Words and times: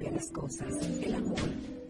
cambia 0.00 0.10
las 0.12 0.30
cosas. 0.30 0.74
El 1.02 1.14
amor 1.14 1.38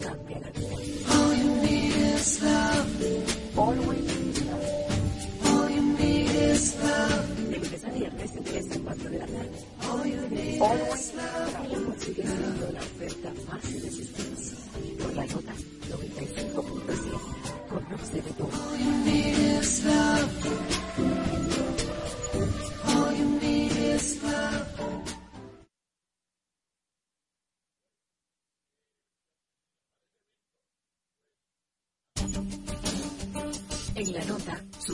cambia 0.00 0.40
la 0.40 0.50
vida. 0.50 0.76
All 1.10 1.36
you 1.38 1.56
need 1.62 1.94
is 2.16 2.42
love. 2.42 3.56
Always 3.56 4.44
love. 4.46 5.46
All 5.46 5.70
you 5.70 5.82
need 5.98 6.30
is 6.30 6.76
love. 6.82 7.50
De 7.50 7.58
lunes 7.58 7.84
a 7.84 7.90
viernes 7.90 8.34
de 8.34 8.40
3 8.40 8.72
a 8.72 8.80
4 8.80 9.10
de 9.10 9.18
la 9.18 9.26
tarde. 9.26 9.50
All 9.88 10.06
you 10.06 10.28
need 10.28 10.60
Always 10.60 11.00
is 11.00 11.14
love. 11.14 11.56
Amor 11.56 11.98
sigue 11.98 12.22
siendo 12.22 12.72
la 12.72 12.80
oferta 12.80 13.32
más 13.48 13.70
irresistible. 13.70 15.02
Por 15.02 15.14
la 15.14 15.26
nota 15.26 15.54
95.7. 15.88 17.20
Conoce 17.68 18.22
de 18.22 18.30
todo. 18.32 18.69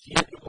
Here 0.00 0.47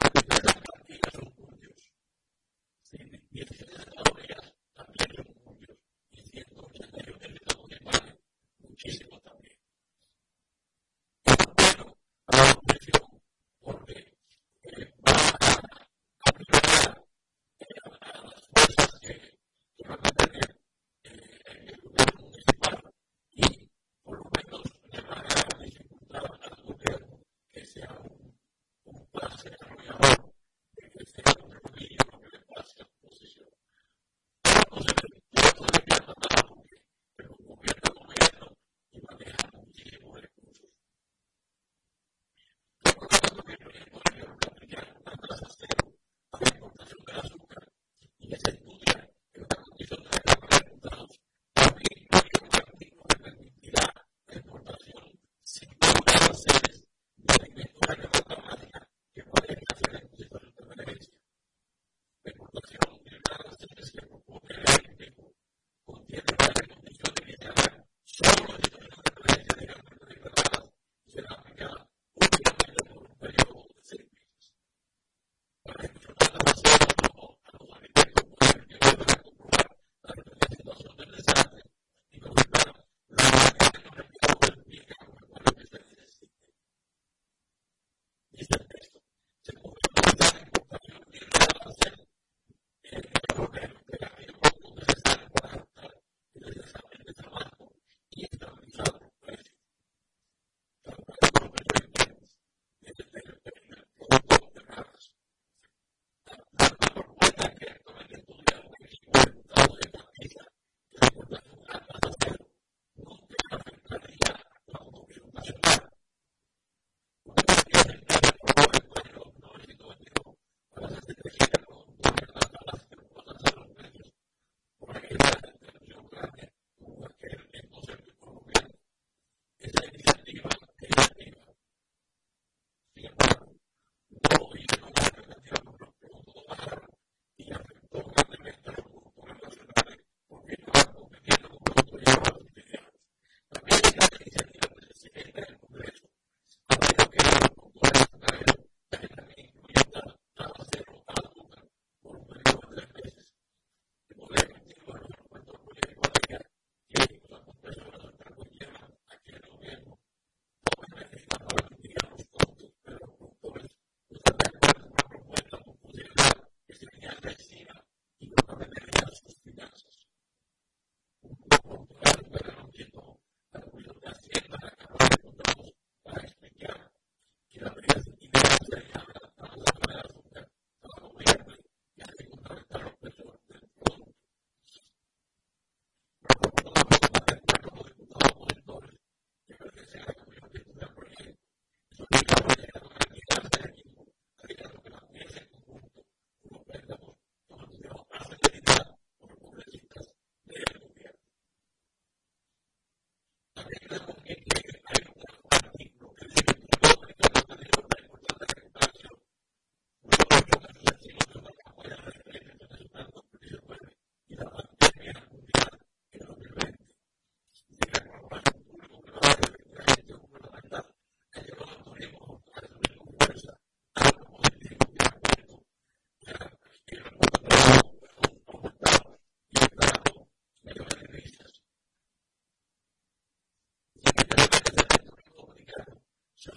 Se 236.40 236.50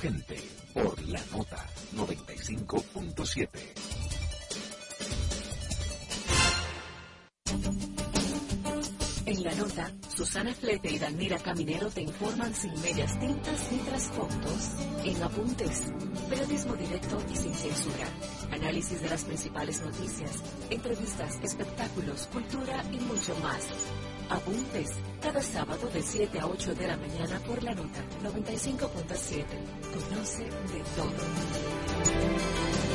gente 0.00 0.40
por 0.72 0.98
la 1.08 1.20
nota 1.30 1.66
95.7. 1.94 3.48
En 9.26 9.44
la 9.44 9.54
nota, 9.56 9.92
Susana 10.16 10.54
Flete 10.54 10.90
y 10.90 10.98
Danira 10.98 11.38
Caminero 11.38 11.90
te 11.90 12.00
informan 12.00 12.54
sin 12.54 12.72
medias 12.80 13.18
tintas 13.20 13.70
ni 13.70 13.78
trasfondos, 13.78 14.70
en 15.04 15.22
apuntes, 15.22 15.82
periodismo 16.30 16.74
directo 16.76 17.22
y 17.30 17.36
sin 17.36 17.54
censura, 17.54 18.08
análisis 18.52 19.02
de 19.02 19.08
las 19.10 19.24
principales 19.24 19.82
noticias, 19.82 20.32
entrevistas, 20.70 21.38
espectáculos, 21.42 22.26
cultura 22.32 22.82
y 22.90 22.98
mucho 23.00 23.36
más. 23.42 23.68
Apuntes, 24.30 24.90
cada 25.20 25.42
sábado 25.42 25.88
de 25.88 26.02
7 26.02 26.40
a 26.40 26.46
8 26.46 26.74
de 26.74 26.86
la 26.86 26.96
mañana 26.96 27.38
por 27.46 27.62
la 27.62 27.74
nota 27.74 28.00
95.7. 28.22 29.44
Conoce 30.08 30.44
de 30.44 30.82
todo. 30.96 32.89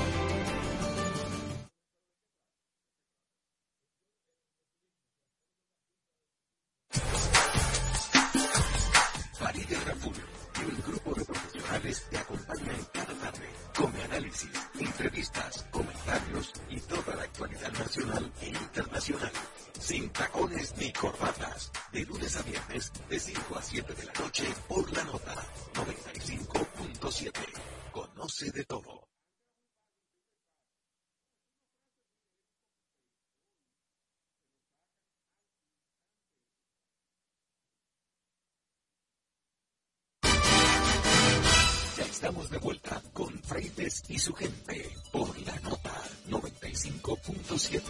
Y 44.08 44.20
su 44.20 44.34
gente 44.34 44.90
por 45.12 45.38
la 45.42 45.60
nota 45.60 45.94
95.7. 46.30 47.82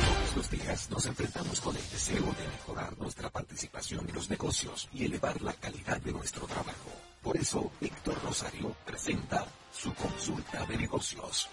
Todos 0.00 0.36
los 0.36 0.50
días 0.50 0.90
nos 0.90 1.06
enfrentamos 1.06 1.60
con 1.60 1.76
el 1.76 1.90
deseo 1.90 2.22
de 2.22 2.48
mejorar 2.48 2.96
nuestra 2.98 3.30
participación 3.30 4.08
en 4.08 4.14
los 4.14 4.30
negocios 4.30 4.88
y 4.92 5.04
elevar 5.04 5.40
la 5.42 5.52
calidad 5.54 6.00
de 6.00 6.12
nuestro 6.12 6.46
trabajo. 6.46 6.90
Por 7.22 7.36
eso, 7.36 7.70
Víctor 7.80 8.20
Rosario 8.22 8.74
presenta 8.84 9.46
su 9.72 9.92
consulta 9.94 10.64
de 10.66 10.76
negocios. 10.76 11.48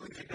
legally 0.00 0.31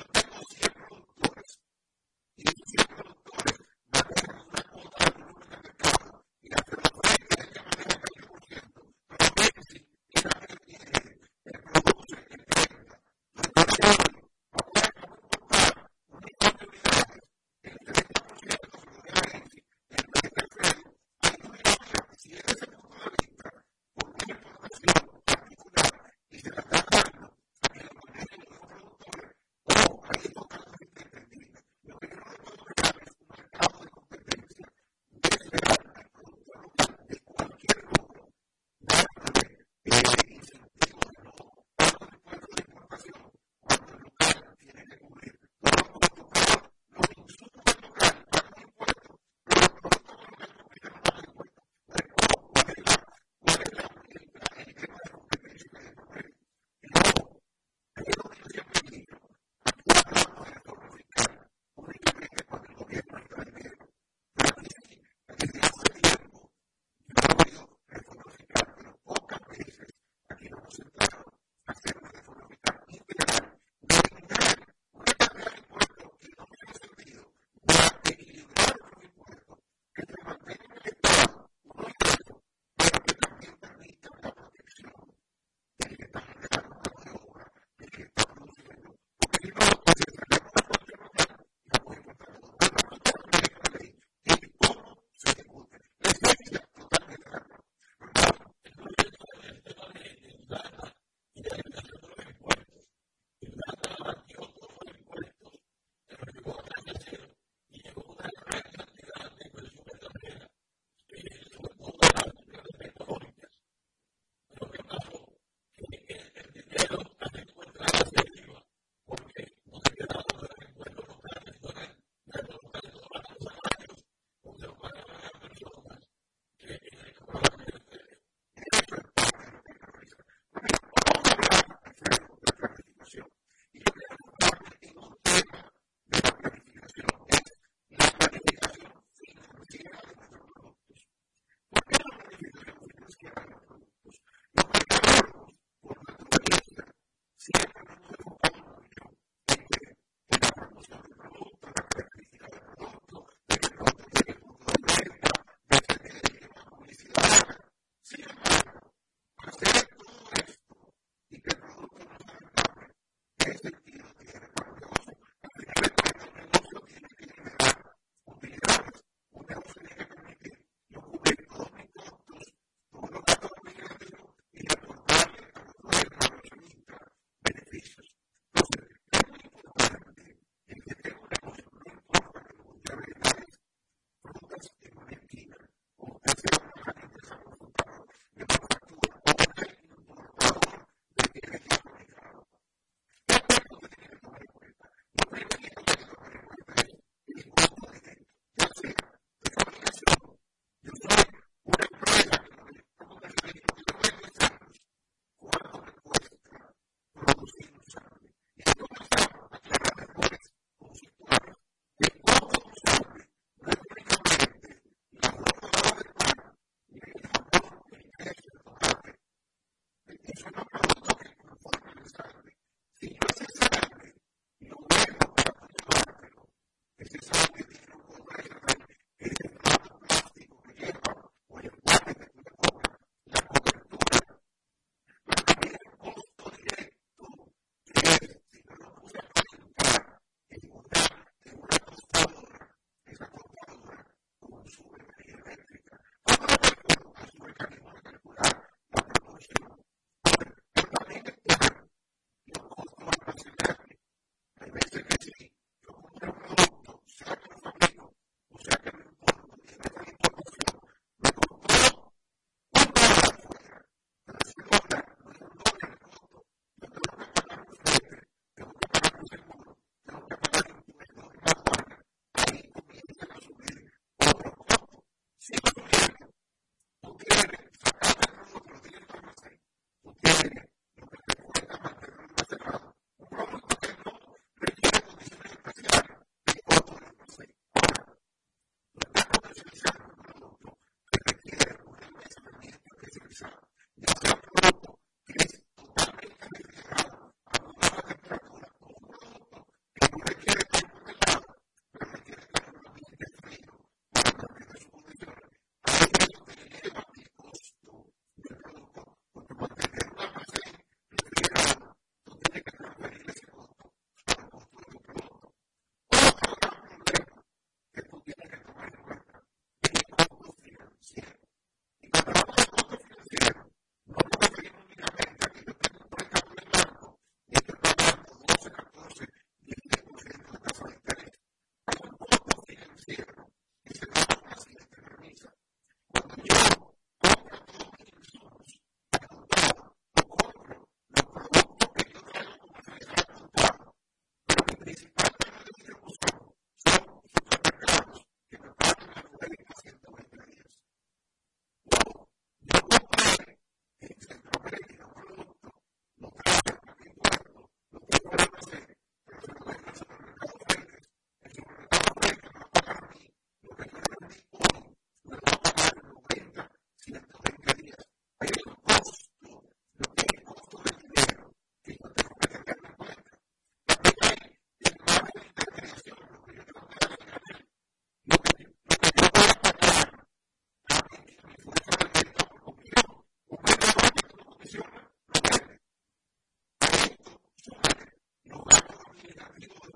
ಸಂಪ್ರದಾಯದಲ್ಲಿ 389.29 389.37
ಕಾರಣಿಗೂ 389.39 389.86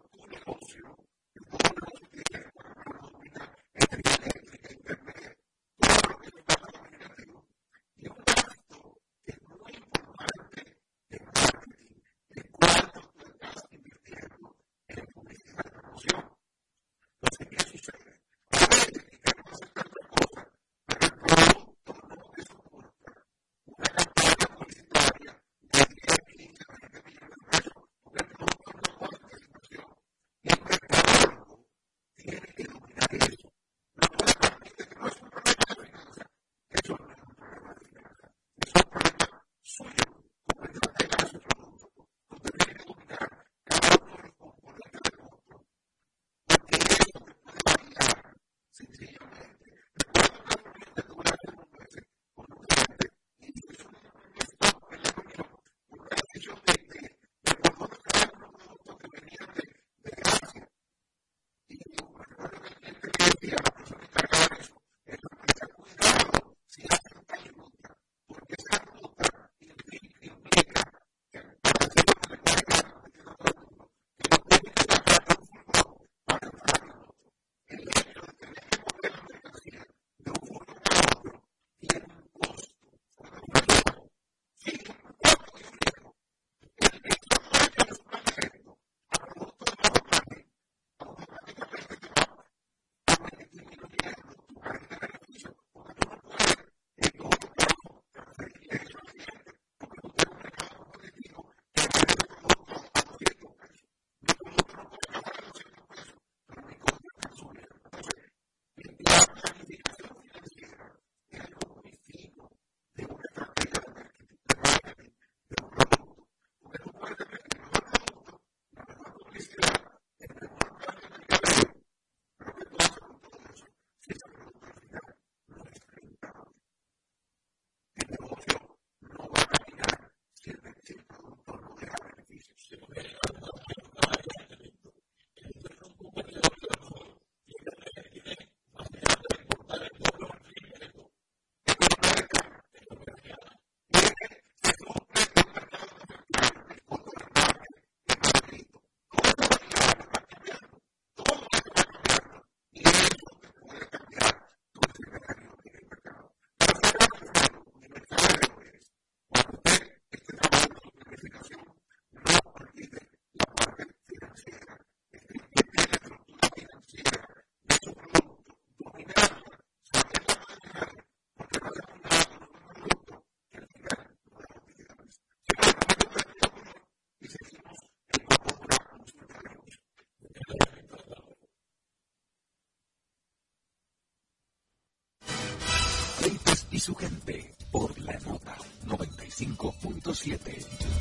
95.7. 190.24 191.01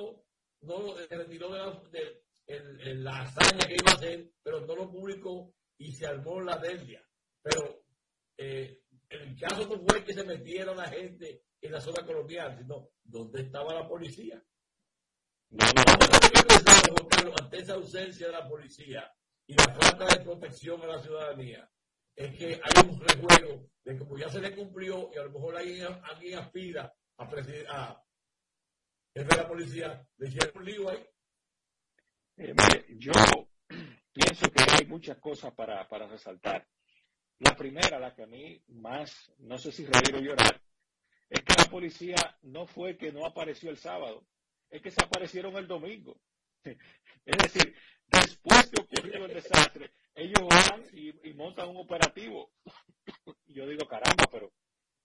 no 0.00 0.24
no 0.62 0.94
retiró 1.08 1.50
de 1.50 1.58
la, 1.58 1.82
de, 1.90 2.94
la 2.96 3.20
hazaña 3.20 3.66
que 3.66 3.74
iba 3.74 3.92
a 3.92 3.94
hacer, 3.94 4.30
pero 4.42 4.60
no 4.60 4.74
lo 4.74 4.90
publicó 4.90 5.54
y 5.78 5.92
se 5.92 6.06
armó 6.06 6.40
la 6.40 6.58
delia. 6.58 7.02
Pero 7.42 7.84
eh, 8.36 8.82
el 9.08 9.38
caso 9.38 9.66
no 9.66 9.82
fue 9.86 10.04
que 10.04 10.12
se 10.12 10.24
metiera 10.24 10.74
la 10.74 10.88
gente 10.88 11.44
en 11.60 11.72
la 11.72 11.80
zona 11.80 12.04
colonial, 12.04 12.56
sino 12.58 12.90
dónde 13.02 13.42
estaba 13.42 13.74
la 13.74 13.88
policía. 13.88 14.42
No, 15.50 15.64
no, 17.24 17.34
ante 17.40 17.58
esa 17.58 17.74
ausencia 17.74 18.26
de 18.26 18.32
la 18.32 18.48
policía 18.48 19.12
y 19.46 19.54
la 19.54 19.74
falta 19.74 20.06
de 20.06 20.24
protección 20.24 20.80
a 20.82 20.86
la 20.86 21.02
ciudadanía, 21.02 21.68
es 22.14 22.36
que 22.36 22.60
hay 22.62 22.88
un 22.88 23.00
rejuego 23.00 23.68
de 23.84 23.98
como 23.98 24.16
ya 24.16 24.28
se 24.28 24.40
le 24.40 24.54
cumplió 24.54 25.10
y 25.12 25.18
a 25.18 25.24
lo 25.24 25.30
mejor 25.32 25.56
alguien, 25.56 25.86
alguien 26.04 26.38
aspira 26.38 26.94
a 27.16 27.28
presidir, 27.28 27.66
a 27.68 28.00
jefe 29.14 29.28
de 29.28 29.36
la 29.36 29.48
policía, 29.48 30.08
le 30.18 30.28
hicieron 30.28 30.62
un 30.62 30.88
ahí. 30.88 31.06
Eh, 32.36 32.54
yo 32.98 33.12
pienso 34.12 34.50
que 34.50 34.64
hay 34.72 34.86
muchas 34.86 35.18
cosas 35.18 35.52
para, 35.54 35.88
para 35.88 36.06
resaltar. 36.06 36.66
La 37.38 37.56
primera, 37.56 37.98
la 37.98 38.14
que 38.14 38.24
a 38.24 38.26
mí 38.26 38.62
más, 38.68 39.32
no 39.38 39.56
sé 39.58 39.72
si 39.72 39.86
reír 39.86 40.14
o 40.14 40.20
llorar, 40.20 40.60
es 41.28 41.42
que 41.42 41.54
la 41.56 41.70
policía 41.70 42.38
no 42.42 42.66
fue 42.66 42.98
que 42.98 43.12
no 43.12 43.24
apareció 43.24 43.70
el 43.70 43.78
sábado, 43.78 44.26
es 44.68 44.82
que 44.82 44.90
se 44.90 45.02
aparecieron 45.02 45.56
el 45.56 45.66
domingo. 45.66 46.20
Es 47.24 47.36
decir, 47.36 47.74
después 48.06 48.70
de 48.70 48.82
ocurrido 48.82 49.26
el 49.26 49.34
desastre, 49.34 49.92
ellos 50.14 50.48
van 50.48 50.84
y, 50.92 51.12
montan 51.34 51.68
un 51.68 51.76
operativo. 51.76 52.52
Yo 53.46 53.66
digo, 53.66 53.86
caramba, 53.86 54.26
pero 54.30 54.52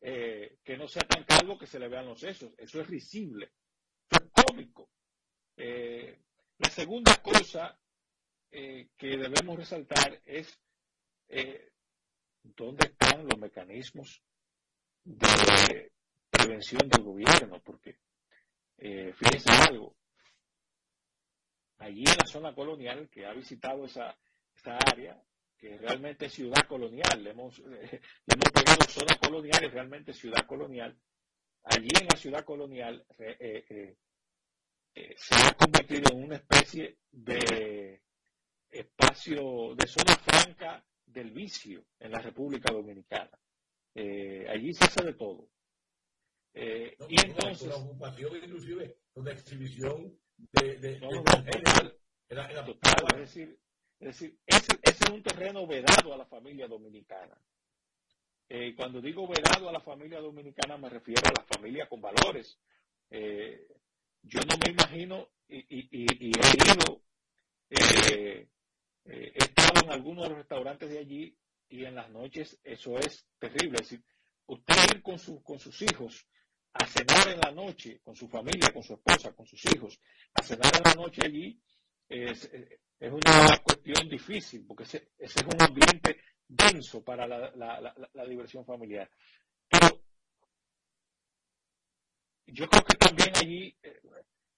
eh, 0.02 0.58
que 0.64 0.78
no 0.78 0.88
sea 0.88 1.04
tan 1.04 1.24
calvo 1.24 1.58
que 1.58 1.68
se 1.68 1.80
le 1.80 1.88
vean 1.88 2.08
los 2.08 2.20
sesos. 2.20 2.54
Eso 2.58 2.82
es 2.82 2.88
risible, 2.88 3.52
cómico. 4.32 4.90
Eh, 5.58 6.20
la 6.58 6.70
segunda 6.70 7.22
cosa 7.22 7.78
eh, 8.52 8.90
que 8.98 9.18
debemos 9.18 9.58
resaltar 9.58 10.22
es 10.26 10.60
dónde 12.44 12.88
están 12.88 13.28
los 13.28 13.40
mecanismos 13.40 14.22
de 15.04 15.92
prevención 16.30 16.88
del 16.90 17.04
gobierno, 17.04 17.60
porque 17.64 17.98
eh, 18.78 19.14
fíjense 19.14 19.52
algo, 19.52 19.96
allí 21.78 22.04
en 22.06 22.18
la 22.18 22.28
zona 22.28 22.54
colonial 22.54 23.10
que 23.10 23.26
ha 23.26 23.34
visitado 23.34 23.86
esa, 23.86 24.16
esa 24.56 24.78
área, 24.78 25.22
que 25.58 25.78
realmente 25.78 26.26
es 26.26 26.34
ciudad 26.34 26.68
colonial, 26.68 27.24
le 27.24 27.32
hemos, 27.32 27.60
eh, 27.66 28.02
hemos 28.28 28.52
pegado 28.52 28.86
zona 28.88 29.16
colonial 29.18 29.64
y 29.64 29.68
realmente 29.68 30.14
ciudad 30.14 30.46
colonial, 30.46 30.98
allí 31.66 31.90
en 32.00 32.08
la 32.08 32.18
ciudad 32.18 32.46
colonial 32.46 33.06
eh, 33.20 33.96
eh, 34.96 35.16
se 35.18 35.36
ha 35.36 35.54
convertido 35.54 36.12
en 36.14 36.24
una 36.24 36.38
especie 36.38 37.00
de 37.12 38.02
espacio, 38.70 39.76
de 39.76 39.88
zona 39.88 40.16
franca 40.16 40.86
del 41.06 41.32
vicio 41.32 41.86
en 42.00 42.12
la 42.12 42.20
República 42.20 42.72
Dominicana. 42.72 43.38
Eh, 43.94 44.46
allí 44.50 44.74
se 44.74 44.86
hace 44.86 45.04
de 45.04 45.14
todo. 45.14 45.50
Eh, 46.54 46.96
y 47.10 47.26
entonces. 47.26 47.68
La 47.68 47.76
ocupación, 47.76 48.36
inclusive, 48.38 48.98
una 49.16 49.32
exhibición 49.32 50.18
de. 50.38 50.78
de, 50.78 51.00
total, 52.66 53.06
es 53.14 53.20
decir, 53.20 53.60
es 54.00 54.08
decir 54.08 54.40
ese, 54.46 54.80
es 54.82 55.10
un 55.12 55.22
terreno 55.22 55.68
vedado 55.68 56.14
a 56.14 56.18
la 56.18 56.26
familia 56.26 56.68
dominicana. 56.68 57.38
Eh, 58.48 58.76
cuando 58.76 59.02
digo 59.02 59.28
vedado 59.28 59.70
a 59.70 59.74
la 59.74 59.80
familia 59.80 60.20
dominicana, 60.22 60.78
me 60.78 60.90
refiero 60.90 61.22
a 61.26 61.42
la 61.42 61.46
familia 61.46 61.88
con 61.88 62.02
valores. 62.02 62.60
yo 63.10 64.40
no 64.42 64.58
me 64.64 64.72
imagino, 64.72 65.30
y, 65.48 65.58
y, 65.58 65.88
y, 65.92 66.32
he 66.32 66.74
ido 66.74 67.02
eh, 69.06 69.32
he 69.36 69.38
estado 69.38 69.86
en 69.86 69.92
algunos 69.92 70.24
de 70.24 70.30
los 70.30 70.38
restaurantes 70.40 70.90
de 70.90 71.00
allí 71.00 71.38
y 71.70 71.86
en 71.86 71.96
las 71.96 72.10
noches 72.10 72.60
eso 72.64 72.98
es 72.98 73.26
terrible. 73.40 73.78
Es 73.82 73.90
decir, 73.90 74.04
usted 74.48 74.76
ir 74.96 75.02
con, 75.02 75.18
con 75.44 75.60
sus 75.60 75.82
hijos 75.84 76.28
a 76.74 76.86
cenar 76.88 77.30
en 77.30 77.40
la 77.40 77.52
noche, 77.52 78.02
con 78.04 78.16
su 78.16 78.28
familia, 78.28 78.72
con 78.74 78.84
su 78.84 78.94
esposa, 78.94 79.34
con 79.34 79.46
sus 79.46 79.64
hijos, 79.74 80.00
a 80.34 80.44
cenar 80.44 80.76
en 80.76 80.84
la 80.84 80.94
noche 80.96 81.22
allí, 81.24 81.62
es, 82.10 82.52
es 83.00 83.12
una 83.12 83.62
cuestión 83.64 84.10
difícil, 84.10 84.66
porque 84.68 84.84
ese, 84.84 85.12
es 85.18 85.36
un 85.38 85.62
ambiente 85.62 86.20
denso 86.48 87.04
para 87.04 87.28
la, 87.28 87.52
la, 88.14 88.26
diversión 88.26 88.66
familiar. 88.66 89.10
Pero 89.70 90.02
yo 92.48 92.68
creo 92.68 92.84
que 92.84 92.98
también 92.98 93.32
allí 93.36 93.78
eh, 93.82 94.02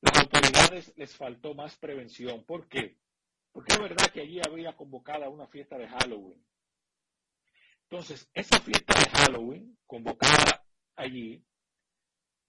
las 0.02 0.20
autoridades 0.20 0.94
les 0.98 1.16
faltó 1.16 1.54
más 1.54 1.78
prevención. 1.78 2.44
¿Por 2.44 2.68
qué? 2.68 2.98
Porque 3.52 3.74
es 3.74 3.80
verdad 3.80 4.12
que 4.12 4.22
allí 4.22 4.40
había 4.46 4.76
convocada 4.76 5.30
una 5.30 5.48
fiesta 5.48 5.78
de 5.78 5.88
Halloween. 5.88 6.46
Entonces, 7.90 8.30
esa 8.34 8.60
fiesta 8.60 9.00
de 9.00 9.10
Halloween, 9.10 9.78
convocada 9.86 10.66
allí, 10.96 11.44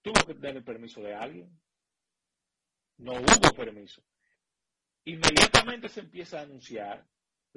tuvo 0.03 0.27
que 0.27 0.35
tener 0.35 0.57
el 0.57 0.65
permiso 0.65 1.01
de 1.01 1.15
alguien. 1.15 1.61
No 2.97 3.13
hubo 3.13 3.55
permiso. 3.55 4.03
Inmediatamente 5.05 5.89
se 5.89 6.01
empieza 6.01 6.41
a 6.41 6.43
anunciar, 6.43 7.07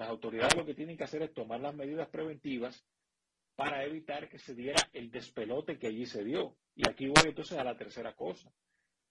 las 0.02 0.10
autoridades 0.10 0.56
lo 0.56 0.66
que 0.66 0.74
tienen 0.74 0.97
que 0.97 1.04
hacer 1.04 1.22
es 1.22 1.32
tomar 1.32 1.60
las 1.60 1.76
medidas 1.76 2.10
preventivas 2.10 2.84
para 3.56 3.86
evitar 3.86 4.28
que 4.28 4.39
se 4.39 4.56
diera 4.56 4.82
el 4.93 5.12
despelote 5.12 5.78
que 5.78 5.88
allí 5.88 6.08
se 6.08 6.24
dio. 6.24 6.58
Y 6.76 6.89
aquí 6.89 7.06
voy 7.06 7.28
entonces 7.28 7.56
a 7.60 7.64
la 7.64 7.78
tercera 7.78 8.16
cosa. 8.16 8.52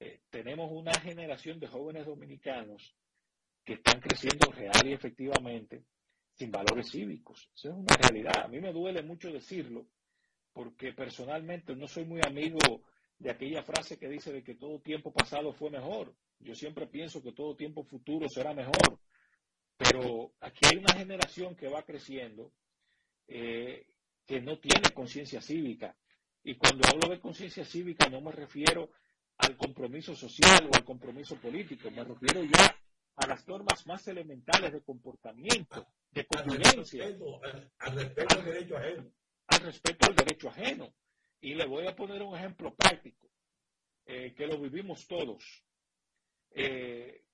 Eh, 0.01 0.22
tenemos 0.30 0.68
una 0.72 0.93
generación 0.95 1.61
de 1.61 1.68
jóvenes 1.68 2.07
dominicanos 2.07 2.97
que 3.64 3.74
están 3.74 4.01
creciendo 4.01 4.51
real 4.51 4.84
y 4.84 4.93
efectivamente 4.93 5.84
sin 6.34 6.51
valores 6.51 6.91
cívicos. 6.91 7.49
Esa 7.55 7.68
es 7.68 7.74
una 7.74 7.97
realidad. 7.97 8.45
A 8.45 8.49
mí 8.49 8.61
me 8.61 8.72
duele 8.72 9.03
mucho 9.05 9.30
decirlo, 9.30 9.86
porque 10.53 10.93
personalmente 10.93 11.76
no 11.76 11.86
soy 11.86 12.05
muy 12.05 12.20
amigo 12.26 12.82
de 13.16 13.30
aquella 13.30 13.62
frase 13.62 13.97
que 13.97 14.09
dice 14.09 14.32
de 14.32 14.43
que 14.43 14.57
todo 14.57 14.80
tiempo 14.80 15.12
pasado 15.12 15.53
fue 15.53 15.70
mejor. 15.70 16.16
Yo 16.41 16.55
siempre 16.57 16.88
pienso 16.88 17.22
que 17.22 17.32
todo 17.32 17.55
tiempo 17.55 17.84
futuro 17.84 18.26
será 18.28 18.55
mejor. 18.55 18.99
Pero 19.81 20.35
aquí 20.41 20.66
hay 20.66 20.76
una 20.76 20.93
generación 20.93 21.57
que 21.57 21.68
va 21.68 21.83
creciendo 21.83 22.53
eh, 23.26 23.87
que 24.26 24.39
no 24.43 24.59
tiene 24.59 24.91
conciencia 24.93 25.41
cívica. 25.41 25.97
Y 26.43 26.57
cuando 26.57 26.87
hablo 26.87 27.09
de 27.09 27.18
conciencia 27.18 27.64
cívica 27.64 28.07
no 28.11 28.20
me 28.20 28.31
refiero 28.31 28.91
al 29.39 29.57
compromiso 29.57 30.14
social 30.14 30.68
o 30.70 30.76
al 30.76 30.85
compromiso 30.85 31.37
político, 31.37 31.91
me 31.91 32.05
refiero 32.05 32.45
ya 32.45 32.76
a 33.16 33.26
las 33.26 33.49
normas 33.49 33.87
más 33.87 34.07
elementales 34.07 34.70
de 34.70 34.83
comportamiento, 34.83 35.87
de 36.11 36.26
convivencia. 36.26 37.05
Al 37.07 37.95
respeto, 37.95 38.39
al, 38.39 38.45
derecho 38.45 38.76
ajeno. 38.76 39.12
Al 39.47 39.61
respeto 39.61 40.07
al 40.11 40.16
derecho 40.16 40.49
ajeno. 40.51 40.95
Y 41.41 41.55
le 41.55 41.66
voy 41.66 41.87
a 41.87 41.97
poner 41.97 42.20
un 42.20 42.37
ejemplo 42.37 42.74
práctico, 42.74 43.31
eh, 44.05 44.35
que 44.35 44.47
lo 44.47 44.61
vivimos 44.61 45.07
todos. 45.07 45.64
Eh, 46.51 47.24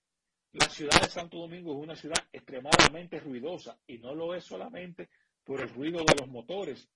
la 0.53 0.69
ciudad 0.69 1.01
de 1.01 1.09
Santo 1.09 1.39
Domingo 1.39 1.73
es 1.73 1.83
una 1.83 1.97
ciudad 1.97 2.27
extremadamente 2.33 3.21
ruidosa 3.21 3.79
y 3.87 3.99
no 3.99 4.15
lo 4.15 4.35
es 4.35 4.45
solamente 4.45 5.09
por 5.45 5.61
el 5.61 5.69
ruido 5.69 5.99
de 5.99 6.15
los 6.19 6.29
motores 6.29 6.89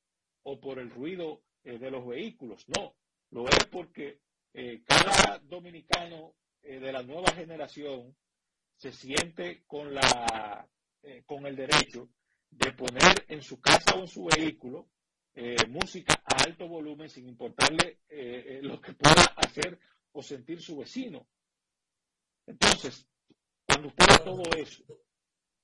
o 0.42 0.58
por 0.58 0.78
el 0.78 0.90
ruido 0.90 1.42
eh, 1.64 1.78
de 1.78 1.90
los 1.90 2.06
vehículos, 2.06 2.68
no, 2.68 2.94
lo 3.30 3.48
es 3.48 3.64
porque 3.66 4.20
cada 4.84 5.38
dominicano 5.38 6.34
de 6.60 6.92
la 6.92 7.04
nueva 7.04 7.30
generación 7.30 8.16
se 8.80 8.92
siente 8.92 9.64
con, 9.66 9.92
la, 9.94 10.66
eh, 11.02 11.22
con 11.26 11.44
el 11.44 11.54
derecho 11.54 12.08
de 12.48 12.72
poner 12.72 13.26
en 13.28 13.42
su 13.42 13.60
casa 13.60 13.94
o 13.94 14.00
en 14.00 14.08
su 14.08 14.24
vehículo 14.24 14.88
eh, 15.34 15.66
música 15.68 16.14
a 16.24 16.44
alto 16.44 16.66
volumen 16.66 17.10
sin 17.10 17.28
importarle 17.28 17.98
eh, 18.08 18.60
lo 18.62 18.80
que 18.80 18.94
pueda 18.94 19.22
hacer 19.36 19.78
o 20.12 20.22
sentir 20.22 20.62
su 20.62 20.78
vecino. 20.78 21.28
Entonces, 22.46 23.06
todo 23.88 24.42
eso. 24.56 24.84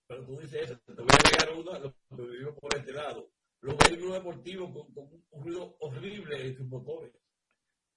Pero 0.06 0.24
tú 0.24 0.38
dices 0.38 0.62
eso, 0.62 0.78
te 0.86 0.94
voy 0.94 1.06
a 1.10 1.28
agregar 1.28 1.58
uno 1.58 1.78
lo 1.78 2.16
que 2.16 2.22
vivimos 2.22 2.54
por 2.60 2.76
este 2.76 2.92
lado. 2.92 3.30
Los 3.60 3.76
vehículos 3.76 4.14
deportivos 4.14 4.70
con, 4.72 4.94
con 4.94 5.24
un 5.30 5.44
ruido 5.44 5.76
horrible 5.80 6.46
en 6.46 6.56
sus 6.56 6.66
motores. 6.66 7.12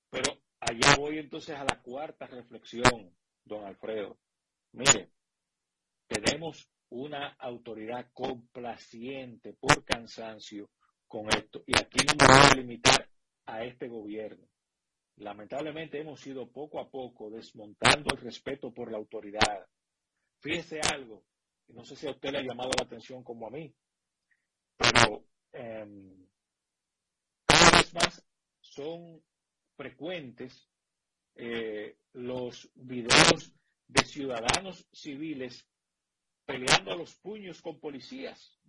Pero 0.09 0.33
allá 0.59 0.95
voy 0.97 1.19
entonces 1.19 1.55
a 1.55 1.63
la 1.63 1.81
cuarta 1.81 2.25
reflexión 2.25 3.15
don 3.45 3.65
Alfredo. 3.65 4.17
Mire, 4.73 5.11
tenemos 6.07 6.69
una 6.89 7.35
autoridad 7.39 8.09
complaciente 8.13 9.53
por 9.53 9.83
cansancio 9.85 10.69
con 11.07 11.27
esto. 11.29 11.63
Y 11.67 11.77
aquí 11.77 11.99
no 12.07 12.13
me 12.19 12.33
voy 12.33 12.51
a 12.51 12.55
limitar 12.55 13.09
a 13.45 13.63
este 13.63 13.87
gobierno. 13.87 14.47
Lamentablemente 15.17 15.99
hemos 15.99 16.25
ido 16.25 16.49
poco 16.49 16.79
a 16.79 16.89
poco 16.89 17.29
desmontando 17.29 18.15
el 18.15 18.21
respeto 18.21 18.71
por 18.73 18.91
la 18.91 18.97
autoridad. 18.97 19.67
Fíjese 20.39 20.79
algo, 20.81 21.23
no 21.67 21.83
sé 21.83 21.95
si 21.95 22.07
a 22.07 22.11
usted 22.11 22.31
le 22.31 22.39
ha 22.39 22.43
llamado 22.43 22.71
la 22.77 22.85
atención 22.85 23.23
como 23.23 23.47
a 23.47 23.49
mí, 23.49 23.73
pero 24.77 25.25
eh, 25.51 25.85
cada 27.45 27.71
vez 27.77 27.93
más 27.93 28.25
son 28.61 29.21
frecuentes 29.75 30.69
eh, 31.35 31.97
los 32.13 32.69
videos 32.75 33.53
de 33.87 34.03
ciudadanos 34.05 34.87
civiles 34.91 35.67
peleando 36.45 36.91
a 36.91 36.95
los 36.95 37.15
puños 37.15 37.61
con 37.61 37.79
policías, 37.79 38.59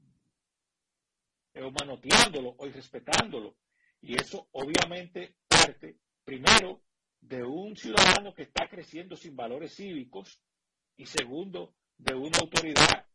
eh, 1.54 1.62
o 1.62 1.70
manoteándolo, 1.70 2.54
o 2.58 2.66
irrespetándolo. 2.66 3.56
Y 4.02 4.20
eso 4.20 4.48
obviamente 4.52 5.36
parte, 5.48 5.98
primero, 6.24 6.82
de 7.20 7.42
un 7.42 7.76
ciudadano 7.76 8.34
que 8.34 8.42
está 8.42 8.68
creciendo 8.68 9.16
sin 9.16 9.36
valores 9.36 9.74
cívicos, 9.74 10.42
y 11.00 11.06
segundo, 11.06 11.76
de 11.96 12.14
una 12.14 12.38
autoridad 12.38 13.06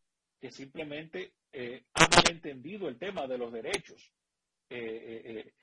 que 0.42 0.50
simplemente 0.50 1.36
eh, 1.52 1.86
ha 1.94 2.08
malentendido 2.08 2.90
el 2.90 2.98
tema 2.98 3.28
de 3.28 3.38
los 3.38 3.54
derechos. 3.54 4.12
Eh, 4.68 4.80
eh, 4.80 5.22
eh 5.26 5.54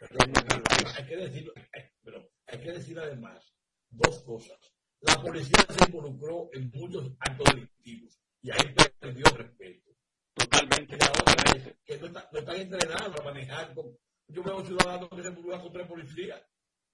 hay, 0.97 1.05
que 1.05 1.17
decir, 1.17 1.53
pero 2.01 2.31
hay 2.47 2.61
que 2.61 2.71
decir 2.71 2.97
además 3.01 3.53
dos 3.91 4.23
cosas. 4.23 4.57
La 5.01 5.21
policía 5.21 5.67
se 5.69 5.85
involucró 5.91 6.49
en 6.53 6.71
muchos 6.73 7.11
actos 7.19 7.57
delictivos 7.57 8.21
y 8.41 8.53
ahí 8.53 8.73
perdió 9.01 9.25
respeto. 9.37 9.91
Totalmente. 10.35 10.95
Y 10.95 10.99
la 10.99 11.11
otra 11.11 11.57
es 11.57 11.75
que 11.85 11.99
no, 11.99 12.07
está, 12.07 12.29
no 12.33 12.39
están 12.39 12.61
entrenados 12.61 13.21
a 13.21 13.25
manejar. 13.25 13.75
Con, 13.75 13.99
yo 14.29 14.45
veo 14.45 14.65
ciudadanos 14.65 15.09
que 15.09 15.23
se 15.23 15.29
involucran 15.29 15.61
con 15.61 15.73
tres 15.73 15.89
policías 15.89 16.41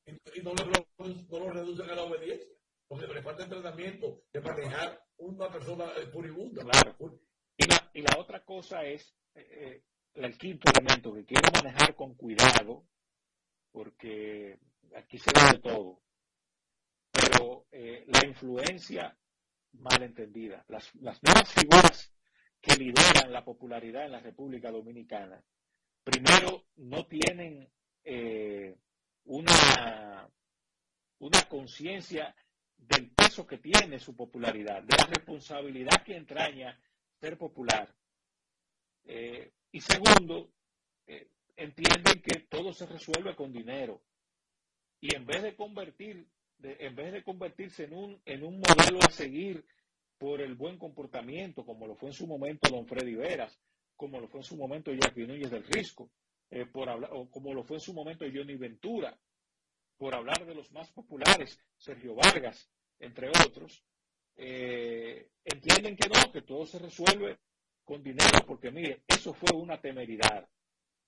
y, 0.06 0.12
y 0.40 0.42
no, 0.42 0.54
lo, 0.54 0.88
no 0.96 1.38
lo 1.38 1.50
reducen 1.50 1.90
a 1.90 1.96
la 1.96 2.04
obediencia. 2.04 2.48
Porque 2.86 3.06
le 3.06 3.22
falta 3.22 3.44
entrenamiento 3.44 4.22
de 4.32 4.40
manejar 4.40 5.07
una 5.18 5.50
persona 5.50 5.86
furibunda. 6.12 6.64
Claro. 6.64 7.20
Y 7.56 7.66
la, 7.66 7.90
y 7.92 8.02
la 8.02 8.18
otra 8.18 8.44
cosa 8.44 8.84
es 8.84 9.14
eh, 9.34 9.82
el 10.14 10.38
quinto 10.38 10.70
elemento 10.70 11.12
que 11.12 11.24
quiero 11.24 11.50
manejar 11.52 11.94
con 11.94 12.14
cuidado, 12.14 12.86
porque 13.72 14.58
aquí 14.96 15.18
se 15.18 15.30
ve 15.34 15.52
de 15.52 15.58
todo, 15.58 16.00
pero 17.10 17.66
eh, 17.70 18.04
la 18.06 18.26
influencia 18.26 19.16
malentendida, 19.72 20.64
las, 20.68 20.94
las 20.96 21.22
nuevas 21.22 21.52
figuras 21.52 22.12
que 22.60 22.76
lideran 22.76 23.32
la 23.32 23.44
popularidad 23.44 24.06
en 24.06 24.12
la 24.12 24.20
República 24.20 24.70
Dominicana, 24.70 25.42
primero 26.02 26.64
no 26.76 27.06
tienen 27.06 27.70
eh, 28.04 28.76
una, 29.24 30.28
una 31.18 31.42
conciencia 31.48 32.34
del 32.78 33.10
peso 33.10 33.46
que 33.46 33.58
tiene 33.58 33.98
su 33.98 34.16
popularidad, 34.16 34.82
de 34.82 34.96
la 34.96 35.06
responsabilidad 35.06 36.02
que 36.04 36.16
entraña 36.16 36.78
ser 37.20 37.36
popular. 37.36 37.94
Eh, 39.04 39.52
y 39.72 39.80
segundo, 39.80 40.50
eh, 41.06 41.28
entienden 41.56 42.22
que 42.22 42.40
todo 42.48 42.72
se 42.72 42.86
resuelve 42.86 43.34
con 43.34 43.52
dinero. 43.52 44.02
Y 45.00 45.14
en 45.14 45.26
vez 45.26 45.42
de 45.42 45.54
convertir, 45.54 46.26
en 46.62 46.94
vez 46.94 47.12
de 47.12 47.22
convertirse 47.22 47.84
en 47.84 47.94
un, 47.94 48.22
en 48.24 48.42
un 48.42 48.60
modelo 48.60 48.98
a 49.00 49.10
seguir 49.10 49.64
por 50.18 50.40
el 50.40 50.54
buen 50.54 50.78
comportamiento, 50.78 51.64
como 51.64 51.86
lo 51.86 51.94
fue 51.94 52.08
en 52.08 52.14
su 52.14 52.26
momento 52.26 52.70
don 52.70 52.86
Freddy 52.86 53.14
Veras, 53.14 53.58
como 53.96 54.20
lo 54.20 54.28
fue 54.28 54.40
en 54.40 54.44
su 54.44 54.56
momento 54.56 54.92
Jackie 54.92 55.26
Núñez 55.26 55.50
del 55.50 55.64
Risco, 55.64 56.10
eh, 56.50 56.66
por 56.66 56.88
hablar, 56.88 57.10
o 57.12 57.30
como 57.30 57.52
lo 57.54 57.62
fue 57.62 57.76
en 57.76 57.80
su 57.80 57.92
momento 57.92 58.24
Johnny 58.32 58.56
Ventura, 58.56 59.16
por 59.98 60.14
hablar 60.14 60.46
de 60.46 60.54
los 60.54 60.70
más 60.72 60.90
populares, 60.92 61.60
Sergio 61.76 62.14
Vargas, 62.14 62.70
entre 63.00 63.28
otros, 63.28 63.84
eh, 64.36 65.30
entienden 65.44 65.96
que 65.96 66.08
no, 66.08 66.32
que 66.32 66.42
todo 66.42 66.64
se 66.64 66.78
resuelve 66.78 67.38
con 67.84 68.02
dinero, 68.02 68.44
porque 68.46 68.70
mire, 68.70 69.02
eso 69.08 69.34
fue 69.34 69.56
una 69.56 69.80
temeridad. 69.80 70.48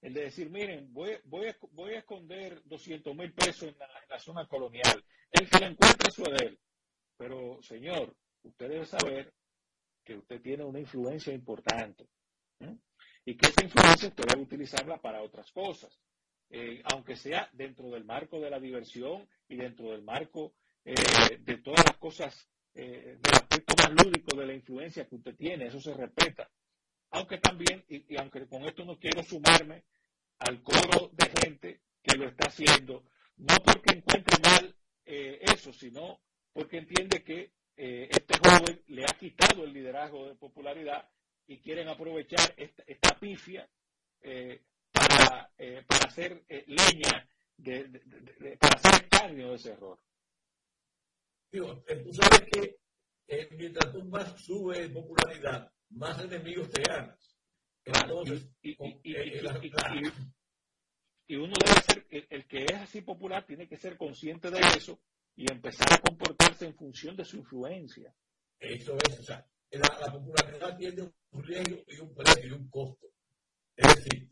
El 0.03 0.15
de 0.15 0.23
decir, 0.23 0.51
miren, 0.51 0.93
voy, 0.93 1.13
a, 1.13 1.99
esconder 1.99 2.63
200 2.65 3.15
mil 3.15 3.33
pesos 3.33 3.69
en 3.69 3.79
la, 3.79 3.89
la, 4.09 4.19
zona 4.19 4.47
colonial. 4.49 5.05
El 5.31 5.49
que 5.49 5.59
lo 5.59 5.67
encuentre 5.67 6.09
eso 6.09 6.25
es 6.33 6.39
de. 6.39 6.59
Pero, 7.19 7.63
señor, 7.63 8.17
usted 8.43 8.69
debe 8.69 8.87
saber 8.87 9.33
que 10.03 10.17
usted 10.17 10.41
tiene 10.41 10.65
una 10.65 10.81
influencia 10.81 11.35
importante. 11.35 12.09
¿eh? 12.61 12.77
Y 13.27 13.37
que 13.37 13.49
esa 13.49 13.63
influencia 13.63 14.09
usted 14.09 14.25
debe 14.25 14.43
utilizarla 14.43 14.99
para 15.01 15.23
otras 15.23 15.53
cosas. 15.53 16.01
Eh, 16.51 16.83
aunque 16.93 17.17
sea 17.17 17.49
dentro 17.53 17.91
del 17.91 18.05
marco 18.05 18.41
de 18.41 18.51
la 18.51 18.59
diversión 18.59 19.29
y 19.49 19.57
dentro 19.57 19.91
del 19.93 20.03
marco 20.03 20.55
eh, 20.85 20.95
de 21.39 21.59
todas 21.59 21.85
las 21.87 21.97
cosas, 21.99 22.49
eh, 22.75 23.17
del 23.21 23.35
aspecto 23.35 23.75
más 23.77 24.05
lúdico 24.05 24.37
de 24.37 24.47
la 24.47 24.55
influencia 24.55 25.07
que 25.07 25.17
usted 25.17 25.37
tiene, 25.37 25.67
eso 25.67 25.81
se 25.81 25.95
respeta. 25.95 26.51
Aunque 27.11 27.39
también, 27.39 27.85
y, 27.89 28.17
aunque 28.17 28.47
con 28.47 28.65
esto 28.65 28.85
no 28.85 28.99
quiero 28.99 29.23
sumarme 29.23 29.85
al 30.39 30.63
coro 30.63 31.11
de 31.13 31.31
gente 31.41 31.81
que 32.03 32.17
lo 32.17 32.29
está 32.29 32.49
haciendo, 32.49 33.05
no 33.37 33.55
porque 33.65 33.97
encuentre 33.97 34.37
mal 34.43 34.75
eh, 35.05 35.41
eso, 35.43 35.73
sino 35.73 36.21
porque 36.53 36.79
entiende 36.79 37.23
que 37.23 37.53
eh, 37.77 38.09
este 38.11 38.39
joven 38.39 38.83
le 38.89 39.05
ha 39.05 39.17
quitado 39.19 39.65
el 39.65 39.73
liderazgo 39.73 40.29
de 40.29 40.35
popularidad 40.35 41.09
y 41.47 41.59
quieren 41.59 41.89
aprovechar 41.89 42.55
esta, 42.57 43.19
pifia 43.19 43.69
eh, 44.23 44.63
eh, 45.61 45.85
para 45.87 46.07
hacer 46.07 46.43
leña, 46.49 47.29
de, 47.59 47.85
de, 47.85 48.01
de, 48.39 48.57
para 48.57 48.77
hacer 48.77 49.05
escarnio 49.05 49.51
de 49.51 49.57
ese 49.57 49.73
error. 49.73 49.99
Digo, 51.53 51.85
tú 52.03 52.13
sabes 52.15 52.41
que 52.51 52.79
mientras 53.57 53.93
tú 53.93 54.03
más 54.05 54.41
subes 54.43 54.79
en 54.79 54.95
popularidad, 54.95 55.71
más 55.91 56.19
enemigos 56.25 56.71
te 56.71 56.83
ganas. 56.83 57.37
Entonces, 57.85 58.49
y, 58.63 58.77
uno 61.37 61.55
debe 61.65 61.81
ser, 61.83 62.07
el, 62.11 62.27
el, 62.31 62.47
que 62.47 62.65
es 62.65 62.75
así 62.75 63.03
popular 63.03 63.45
tiene 63.47 63.69
que 63.69 63.77
ser 63.77 63.99
consciente 63.99 64.51
de 64.51 64.61
eso 64.77 64.99
y 65.37 65.51
empezar 65.51 65.93
a 65.93 66.01
comportarse 66.01 66.65
en 66.67 66.75
función 66.75 67.17
de 67.17 67.25
su 67.25 67.37
influencia. 67.37 68.15
Eso 68.59 68.97
es, 68.97 69.21
o 69.21 69.23
sea, 69.23 69.47
la, 69.71 69.99
la 70.01 70.13
popularidad 70.13 70.77
tiene 70.79 71.13
un 71.31 71.43
riesgo 71.43 71.85
y 71.87 72.01
un 72.01 72.15
precio 72.15 72.47
y 72.47 72.53
un 72.53 72.69
costo. 72.71 73.07
Es 73.77 73.95
decir, 73.95 74.30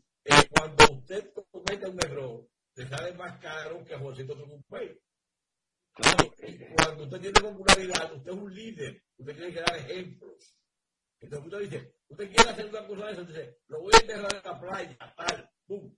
cuando 0.49 0.93
usted 0.93 1.33
comete 1.51 1.87
un 1.87 2.03
error, 2.03 2.47
le 2.75 2.87
sale 2.87 3.13
más 3.13 3.39
caro 3.39 3.83
que 3.85 3.93
a 3.95 3.99
Josito 3.99 4.35
Tucumpe. 4.35 5.01
Claro, 5.93 6.33
cuando 6.75 7.03
usted 7.03 7.19
tiene 7.19 7.41
popularidad, 7.41 8.13
usted 8.13 8.31
es 8.31 8.37
un 8.37 8.53
líder, 8.53 9.03
usted 9.17 9.35
tiene 9.35 9.53
que 9.53 9.61
dar 9.61 9.75
ejemplos. 9.77 10.55
Entonces 11.19 11.45
usted 11.45 11.69
dice, 11.69 11.95
usted 12.07 12.31
quiere 12.31 12.49
hacer 12.49 12.65
una 12.67 12.87
cosa 12.87 13.05
de 13.05 13.11
eso, 13.11 13.25
dice, 13.25 13.59
lo 13.67 13.81
voy 13.81 13.91
a 13.93 13.99
enterrar 13.99 14.35
en 14.35 14.41
la 14.43 14.59
playa, 14.61 14.97
tal, 15.17 15.51
pum. 15.67 15.95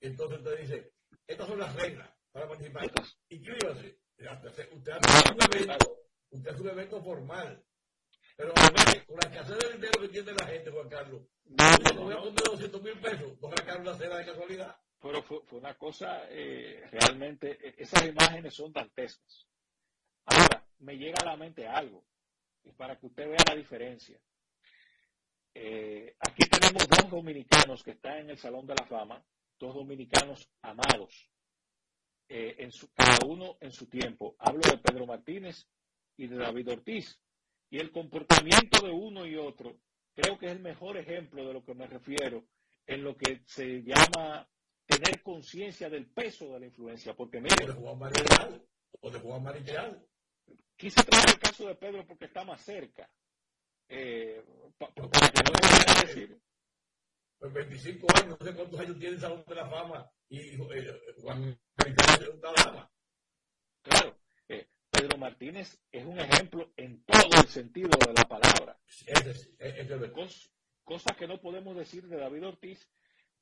Entonces 0.00 0.38
usted 0.38 0.60
dice, 0.60 0.92
estas 1.26 1.46
son 1.46 1.58
las 1.58 1.74
reglas 1.76 2.10
para 2.32 2.48
participar. 2.48 2.90
Inscríbase. 3.28 4.00
Usted 4.18 4.92
hace 4.92 5.34
un 5.34 5.54
evento, 5.54 5.98
usted 6.30 6.50
hace 6.50 6.62
un 6.62 6.68
evento 6.68 7.02
formal. 7.02 7.64
Pero 8.36 8.52
con 8.54 9.16
la 9.16 9.28
escasez 9.28 9.58
de 9.58 9.72
dinero 9.72 10.00
que 10.00 10.08
tiene 10.08 10.32
la 10.32 10.46
gente, 10.46 10.70
Juan 10.70 10.88
Carlos, 10.88 11.22
no, 11.46 12.04
voy 12.04 12.12
a 12.12 12.18
poner 12.18 12.34
200 12.34 12.82
mil 12.82 13.00
pesos, 13.00 13.40
no 13.40 13.50
sacar 13.50 13.80
una 13.80 13.94
cena 13.94 14.18
de 14.18 14.26
casualidad. 14.26 14.76
Pero 15.00 15.22
fue, 15.22 15.40
fue 15.44 15.58
una 15.58 15.74
cosa 15.74 16.24
eh, 16.28 16.84
realmente, 16.90 17.58
esas 17.80 18.06
imágenes 18.06 18.54
son 18.54 18.72
dantescas. 18.72 19.46
Ahora, 20.26 20.66
me 20.80 20.96
llega 20.96 21.16
a 21.22 21.26
la 21.26 21.36
mente 21.36 21.66
algo, 21.66 22.04
y 22.64 22.72
para 22.72 22.98
que 22.98 23.06
usted 23.06 23.28
vea 23.28 23.44
la 23.48 23.54
diferencia. 23.54 24.20
Eh, 25.54 26.14
aquí 26.20 26.48
tenemos 26.50 26.86
dos 26.86 27.10
dominicanos 27.10 27.82
que 27.82 27.92
están 27.92 28.18
en 28.18 28.30
el 28.30 28.38
Salón 28.38 28.66
de 28.66 28.74
la 28.74 28.84
Fama, 28.84 29.24
dos 29.58 29.74
dominicanos 29.74 30.50
amados, 30.60 31.30
eh, 32.28 32.56
en 32.58 32.72
su, 32.72 32.92
cada 32.92 33.24
uno 33.26 33.56
en 33.60 33.72
su 33.72 33.86
tiempo. 33.86 34.36
Hablo 34.38 34.60
de 34.60 34.78
Pedro 34.78 35.06
Martínez 35.06 35.66
y 36.18 36.26
de 36.26 36.36
David 36.36 36.72
Ortiz. 36.72 37.18
Y 37.70 37.78
el 37.78 37.90
comportamiento 37.90 38.84
de 38.84 38.92
uno 38.92 39.26
y 39.26 39.36
otro 39.36 39.76
creo 40.14 40.38
que 40.38 40.46
es 40.46 40.52
el 40.52 40.60
mejor 40.60 40.96
ejemplo 40.96 41.46
de 41.46 41.52
lo 41.52 41.64
que 41.64 41.74
me 41.74 41.86
refiero 41.86 42.44
en 42.86 43.02
lo 43.02 43.16
que 43.16 43.42
se 43.46 43.82
llama 43.82 44.48
tener 44.86 45.22
conciencia 45.22 45.90
del 45.90 46.06
peso 46.06 46.52
de 46.52 46.60
la 46.60 46.66
influencia. 46.66 47.14
Porque 47.14 47.40
mire, 47.40 47.64
o 47.64 47.66
de 47.66 47.72
Juan 47.74 47.98
Marichal, 47.98 48.66
o 49.00 49.10
de 49.10 49.18
Juan 49.18 49.42
Marichal. 49.42 50.06
Quise 50.76 51.02
traer 51.02 51.30
el 51.30 51.38
caso 51.38 51.66
de 51.66 51.74
Pedro 51.74 52.06
porque 52.06 52.26
está 52.26 52.44
más 52.44 52.60
cerca. 52.62 53.08
Eh, 53.88 54.44
pa, 54.78 54.92
pa, 54.92 55.08
para 55.08 55.30
que 55.30 55.42
no 55.42 56.06
decir. 56.06 56.40
Pues 57.38 57.52
25 57.52 58.06
años, 58.16 58.40
no 58.40 58.46
sé 58.46 58.54
cuántos 58.54 58.80
años 58.80 58.98
tiene 58.98 59.14
el 59.14 59.20
Salón 59.20 59.44
de 59.46 59.54
la 59.54 59.68
Fama 59.68 60.10
y 60.28 60.38
eh, 60.38 61.14
Juan 61.20 61.58
Marichal 61.76 62.22
es 62.22 62.28
una 62.28 62.52
dama. 62.52 62.90
Claro, 63.82 64.16
Pedro 65.06 65.18
Martínez 65.18 65.78
es 65.92 66.04
un 66.04 66.18
ejemplo 66.18 66.72
en 66.76 67.04
todo 67.04 67.40
el 67.40 67.46
sentido 67.48 67.90
de 67.90 68.12
la 68.12 68.24
palabra. 68.24 68.76
Es, 69.06 69.48
ese 69.60 69.80
es 69.94 70.12
Cos- 70.12 70.50
cosa 70.82 71.14
que 71.16 71.28
no 71.28 71.40
podemos 71.40 71.76
decir 71.76 72.08
de 72.08 72.16
David 72.16 72.44
Ortiz, 72.44 72.88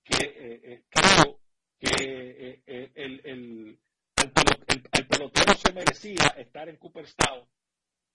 que 0.03 0.25
eh, 0.25 0.61
eh, 0.63 0.85
creo 0.91 1.41
que 1.79 1.89
eh, 1.89 2.63
eh, 2.67 2.93
el, 2.97 3.21
el, 3.25 3.79
el 4.17 4.33
el- 4.69 4.83
el 4.93 5.07
pelotero 5.09 5.55
se 5.55 5.73
merecía 5.73 6.27
estar 6.37 6.69
en 6.69 6.77
Cooperstown, 6.77 7.49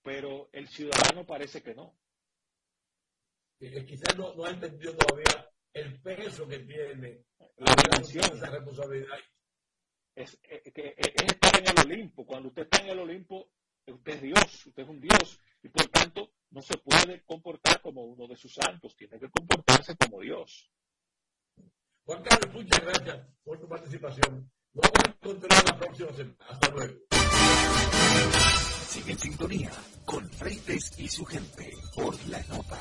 pero 0.04 0.50
el 0.54 0.68
ciudadano 0.68 1.26
parece 1.26 1.64
que 1.64 1.74
no. 1.74 1.97
quizás 3.60 4.16
no, 4.16 4.36
no 4.36 4.45
ha 4.45 4.52
entendido 4.52 4.95
todavía 4.95 5.50
el 5.74 6.00
peso 6.02 6.47
que 6.47 6.60
tiene 6.60 7.24
La 7.58 7.74
dimensión 7.76 8.26
esa 8.38 8.50
responsabilidad. 8.52 9.18
Es, 10.16 10.39
eh, 10.43 10.72
que, 10.74 10.88
eh, 10.89 10.95
es 10.97 11.34
estar 11.34 11.60
en 11.60 11.68
el 11.68 11.86
Olimpo. 11.86 12.26
Cuando 12.26 12.49
usted 12.49 12.64
está 12.64 12.82
en 12.84 12.89
el 12.89 12.99
Olimpo, 12.99 13.49
usted 13.88 14.14
es 14.14 14.22
Dios, 14.22 14.66
usted 14.66 14.84
es 14.84 14.89
un 14.89 15.01
Dios, 15.01 15.39
y 15.64 15.70
por 15.70 15.88
tanto 15.88 16.32
no 16.51 16.62
se 16.62 16.78
puede 16.78 17.24
comportar 17.24 17.82
como 17.82 18.03
uno 18.03 18.28
de 18.28 18.36
sus 18.36 18.53
santos, 18.53 18.95
tiene 18.95 19.20
que 19.20 19.30
comportarse 19.30 19.95
como 19.95 20.22
Dios. 20.22 20.70
Juan 22.05 22.24
Carlos, 22.24 22.53
muchas 22.53 22.82
gracias 22.82 23.28
por 23.43 23.60
tu 23.60 23.68
participación. 23.68 24.51
Nos 24.74 24.84
vamos 24.84 25.05
a 25.05 25.10
encontrar 25.10 25.66
la 25.66 25.78
próxima 25.78 26.14
semana. 26.14 26.45
Hasta 26.47 26.70
luego. 26.70 26.99
Sigue 28.88 29.12
en 29.12 29.20
sintonía 29.20 29.72
con 30.05 30.30
Freites 30.32 30.99
y 30.99 31.07
su 31.07 31.26
gente 31.26 31.72
por 31.95 32.28
la 32.28 32.41
nota. 32.47 32.80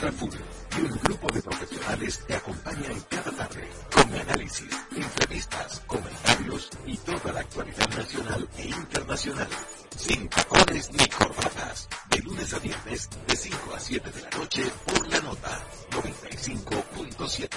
Raful 0.00 0.30
y 0.76 0.80
un 0.82 0.98
grupo 1.00 1.32
de 1.32 1.35
profesionales 1.46 2.20
te 2.26 2.34
acompaña 2.34 2.90
en 2.90 3.00
cada 3.02 3.30
tarde 3.30 3.68
con 3.92 4.12
análisis, 4.12 4.68
entrevistas, 4.90 5.80
comentarios 5.86 6.68
y 6.84 6.96
toda 6.98 7.32
la 7.32 7.40
actualidad 7.40 7.88
nacional 7.88 8.46
e 8.58 8.66
internacional. 8.66 9.48
Sin 9.96 10.28
tacones 10.28 10.90
ni 10.92 11.06
corbatas. 11.06 11.88
De 12.10 12.18
lunes 12.18 12.52
a 12.52 12.58
viernes, 12.58 13.08
de 13.28 13.36
5 13.36 13.74
a 13.74 13.80
7 13.80 14.10
de 14.10 14.22
la 14.22 14.30
noche 14.30 14.64
por 14.86 15.08
la 15.08 15.20
nota 15.20 15.64
95.7. 15.90 17.48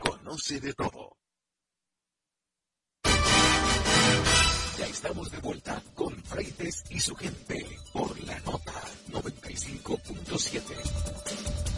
Conoce 0.00 0.60
de 0.60 0.74
todo. 0.74 1.16
Ya 4.78 4.86
estamos 4.86 5.30
de 5.30 5.38
vuelta 5.38 5.80
con 5.94 6.12
Freites 6.24 6.84
y 6.90 6.98
su 7.00 7.14
gente 7.14 7.64
por 7.92 8.20
la 8.24 8.40
nota 8.40 8.82
95.7. 9.12 11.77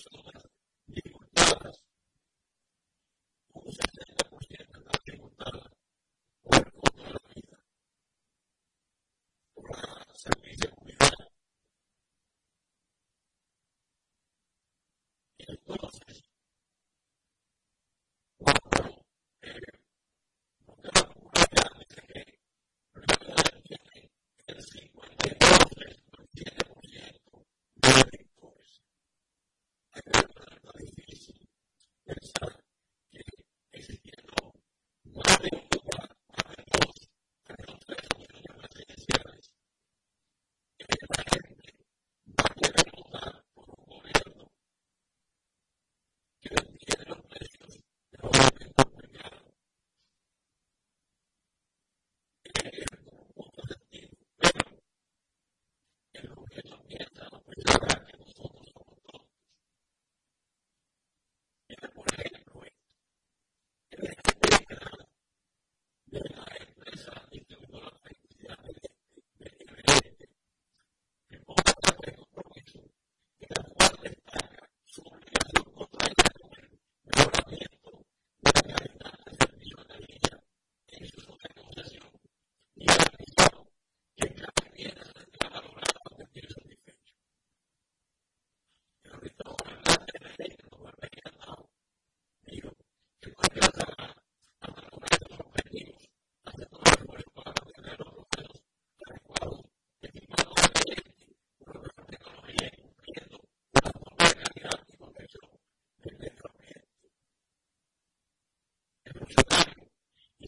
was 0.00 0.06
a 0.14 0.16
little 0.16 0.29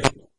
table. 0.00 0.29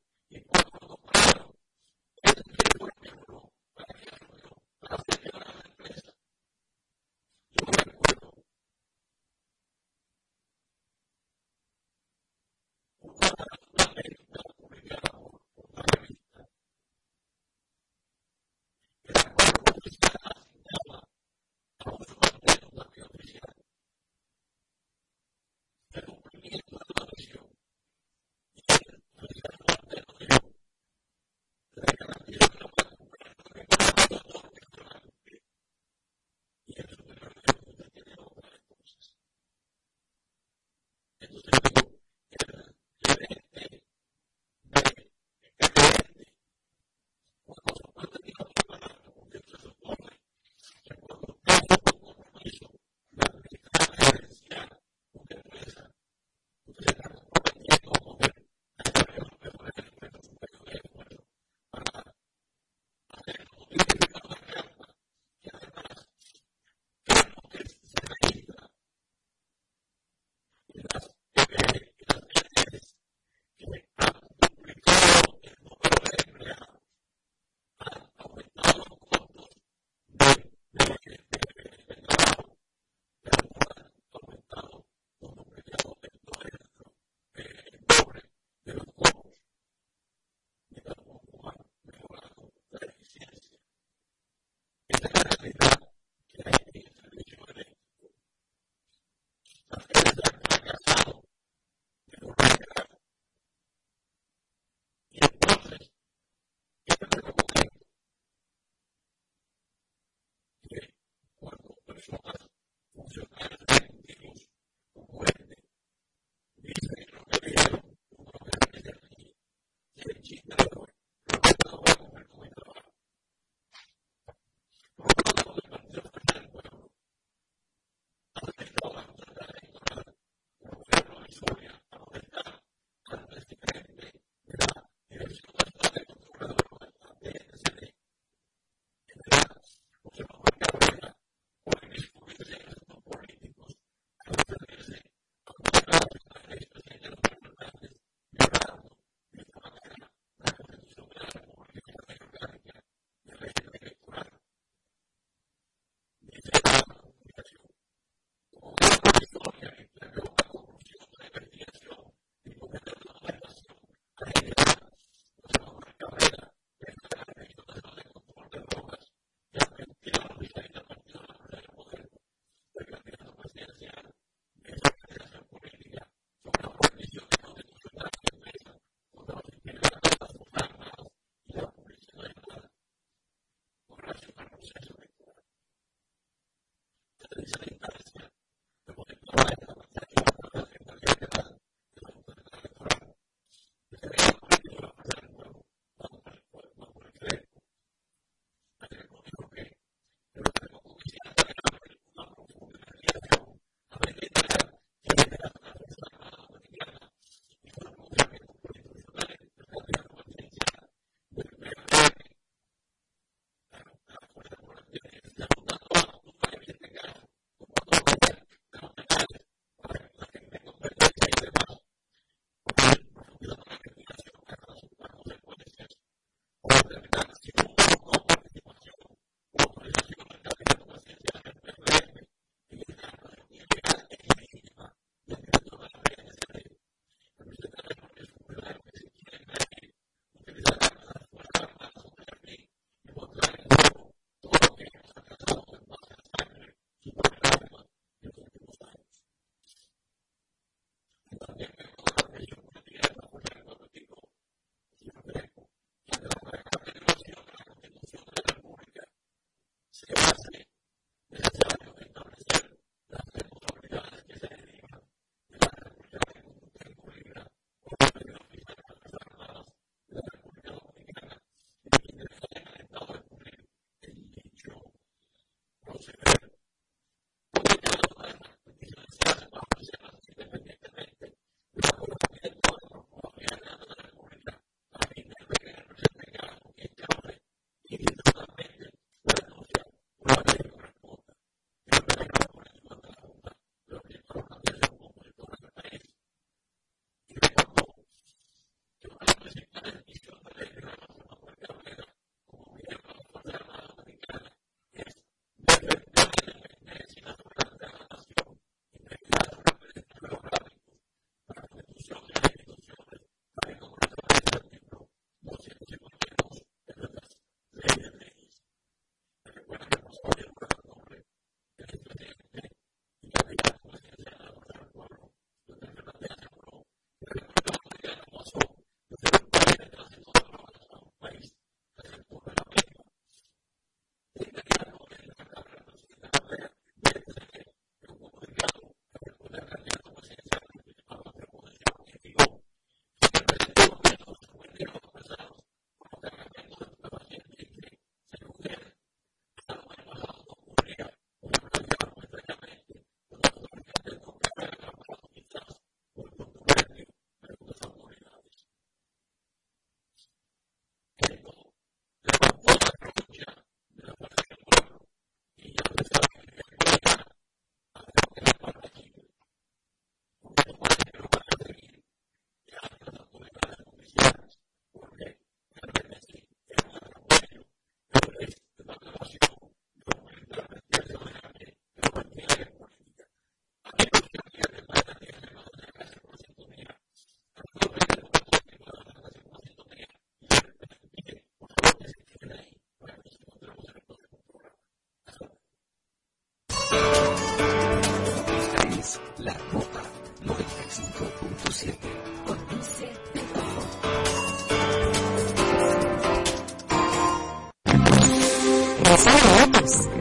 Nos 409.32 409.92
Stop 409.92 410.21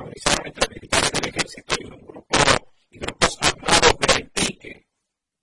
protagonizaron 0.00 0.46
entre 0.46 0.68
militares 0.68 1.12
del 1.12 1.28
ejército 1.28 1.74
y 1.78 1.84
un 1.84 2.00
grupo 2.06 2.38
y 2.90 2.98
grupos 2.98 3.38
armados 3.42 3.98
de 3.98 4.12
Haití 4.12 4.58
que, 4.58 4.86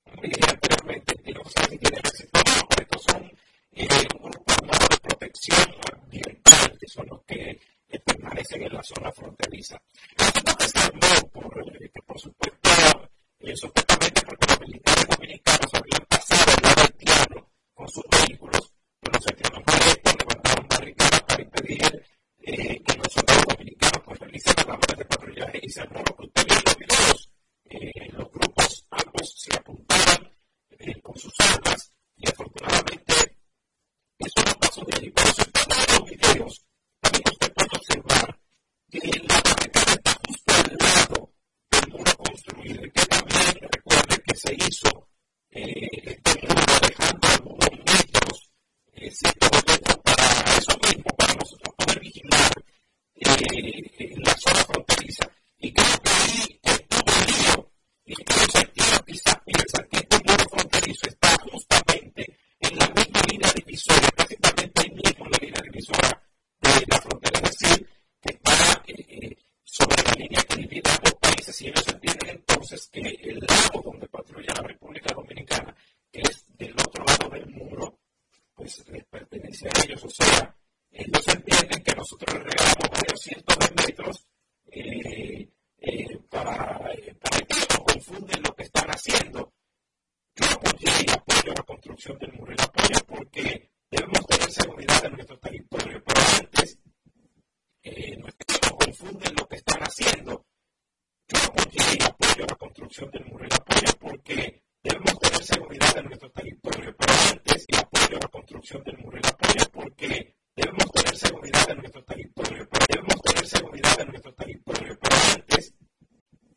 como 0.06 0.24
no 0.24 1.50
sé 1.50 1.70
si 1.70 1.78
tienen 1.78 2.02
ese 2.04 2.28
trabajo, 2.28 2.68
estos 2.80 3.04
son 3.04 3.32
eh, 3.74 3.88
un 4.16 4.32
grupo 4.32 4.54
armado 4.54 4.88
de 4.90 4.98
protección 4.98 5.76
ambiental, 5.94 6.78
que 6.80 6.88
son 6.88 7.08
los 7.08 7.24
que 7.26 7.60
permanecen 8.04 8.64
en 8.64 8.74
la 8.74 8.84
zona 8.84 9.12
fronteriza. 9.12 9.80